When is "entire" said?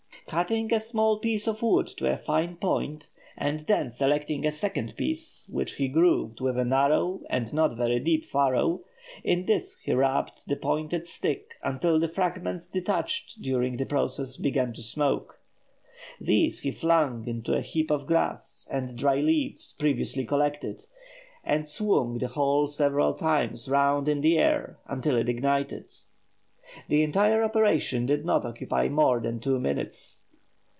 27.03-27.43